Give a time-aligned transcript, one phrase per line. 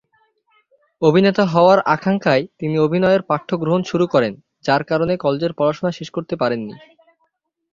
[1.01, 4.33] অভিনেতা হওয়ার আকাঙ্ক্ষায় তিনি অভিনয়ের পাঠ্য গ্রহণ শুরু করেন
[4.65, 6.75] যার কারণে কলেজের পড়াশোনা শেষ করতে পারেননি।